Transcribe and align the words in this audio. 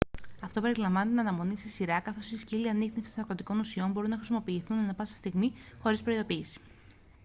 αυτό 0.41 0.61
περιλαμβάνει 0.61 1.09
την 1.09 1.19
αναμονή 1.19 1.57
σε 1.57 1.69
σειρά 1.69 1.99
καθώς 1.99 2.31
οι 2.31 2.37
σκύλοι 2.37 2.69
ανίχνευσης 2.69 3.17
ναρκωτικών 3.17 3.59
ουσιών 3.59 3.91
μπορούν 3.91 4.09
να 4.09 4.15
χρησιμοποιηθούν 4.17 4.77
ανά 4.77 4.93
πάσα 4.93 5.13
στιγμή 5.15 5.53
χωρίς 5.79 6.01
προειδοποίηση 6.03 6.59